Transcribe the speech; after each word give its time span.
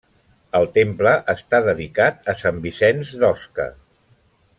El 0.59 0.63
temple 0.77 1.11
està 1.33 1.59
dedicat 1.67 2.31
a 2.33 2.35
Sant 2.45 2.57
Vicenç 2.67 3.13
d'Osca. 3.25 3.69